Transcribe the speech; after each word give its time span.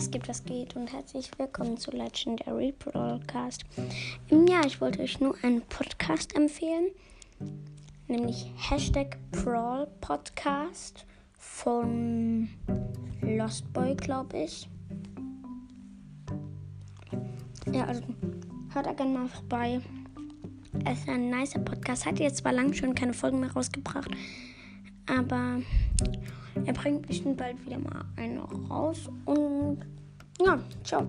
Was 0.00 0.10
gibt, 0.10 0.28
was 0.30 0.42
geht 0.42 0.76
und 0.76 0.90
herzlich 0.90 1.30
willkommen 1.36 1.76
zu 1.76 1.90
Legendary 1.90 2.72
Broadcast. 2.72 3.66
Im 4.28 4.46
Jahr, 4.46 4.64
ich 4.64 4.80
wollte 4.80 5.02
euch 5.02 5.20
nur 5.20 5.36
einen 5.42 5.60
Podcast 5.60 6.34
empfehlen, 6.34 6.86
nämlich 8.08 8.50
Hashtag 8.56 9.18
Brawl 9.30 9.86
Podcast 10.00 11.04
von 11.38 12.48
Lost 13.20 13.70
Boy, 13.74 13.94
glaube 13.94 14.38
ich. 14.38 14.70
Ja, 17.70 17.84
also 17.84 18.00
hört 18.72 18.86
da 18.86 18.94
gerne 18.94 19.18
mal 19.18 19.28
vorbei. 19.28 19.82
Es 20.86 21.00
ist 21.00 21.10
ein 21.10 21.28
nicer 21.28 21.60
Podcast. 21.60 22.06
Hat 22.06 22.18
jetzt 22.18 22.38
zwar 22.38 22.54
lange 22.54 22.72
schon 22.72 22.94
keine 22.94 23.12
Folgen 23.12 23.40
mehr 23.40 23.52
rausgebracht, 23.52 24.10
aber 25.06 25.60
er 26.64 26.72
bringt 26.72 27.06
bestimmt 27.06 27.36
bald 27.36 27.64
wieder 27.64 27.78
mal 27.78 28.04
einen 28.16 28.38
raus. 28.38 29.08
Und 29.24 29.78
ja, 30.44 30.58
ciao. 30.84 31.06